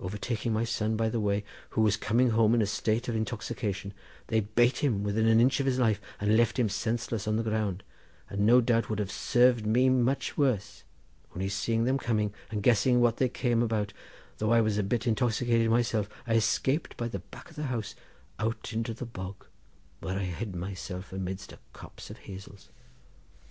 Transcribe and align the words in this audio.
Overtaking 0.00 0.54
my 0.54 0.64
son 0.64 0.96
by 0.96 1.10
the 1.10 1.20
way, 1.20 1.44
who 1.68 1.82
was 1.82 1.98
coming 1.98 2.30
home 2.30 2.54
in 2.54 2.62
a 2.62 2.66
state 2.66 3.08
of 3.08 3.14
intoxication, 3.14 3.92
they 4.28 4.40
bate 4.40 4.78
him 4.78 5.02
within 5.04 5.26
an 5.28 5.38
inch 5.38 5.60
of 5.60 5.66
his 5.66 5.78
life, 5.78 6.00
and 6.18 6.34
left 6.34 6.58
him 6.58 6.70
senseless 6.70 7.28
on 7.28 7.36
the 7.36 7.42
ground, 7.42 7.82
and 8.30 8.46
no 8.46 8.62
doubt 8.62 8.88
would 8.88 8.98
have 8.98 9.10
served 9.10 9.66
me 9.66 9.90
much 9.90 10.38
worse, 10.38 10.82
only 11.34 11.50
seeing 11.50 11.84
them 11.84 11.98
coming, 11.98 12.32
and 12.50 12.62
guessing 12.62 13.02
what 13.02 13.18
they 13.18 13.28
came 13.28 13.62
about, 13.62 13.92
though 14.38 14.50
I 14.50 14.62
was 14.62 14.78
a 14.78 14.82
bit 14.82 15.06
intoxicated 15.06 15.68
myself, 15.68 16.08
I 16.26 16.36
escaped 16.36 16.96
by 16.96 17.08
the 17.08 17.18
back 17.18 17.50
of 17.50 17.56
the 17.56 17.64
house 17.64 17.94
out 18.38 18.72
into 18.72 18.94
the 18.94 19.04
bog, 19.04 19.44
where 20.00 20.16
I 20.18 20.24
hid 20.24 20.56
myself 20.56 21.12
amidst 21.12 21.52
a 21.52 21.58
copse 21.74 22.08
of 22.08 22.16
hazels. 22.20 22.70